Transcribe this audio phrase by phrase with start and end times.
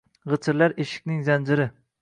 [0.31, 1.73] Gʻichirlar eshikning zanjiri